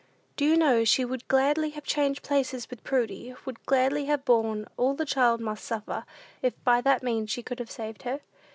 Do 0.35 0.45
you 0.45 0.57
know, 0.57 0.83
she 0.83 1.05
would 1.05 1.27
gladly 1.27 1.69
have 1.77 1.83
changed 1.83 2.23
places 2.23 2.71
with 2.71 2.83
Prudy, 2.83 3.35
would 3.45 3.63
gladly 3.67 4.05
have 4.05 4.25
borne 4.25 4.65
all 4.75 4.95
the 4.95 5.05
child 5.05 5.39
must 5.39 5.63
suffer, 5.63 6.05
if 6.41 6.55
by 6.63 6.81
that 6.81 7.03
means 7.03 7.29
she 7.29 7.43
could 7.43 7.59
have 7.59 7.69
saved 7.69 8.01
her? 8.01 8.19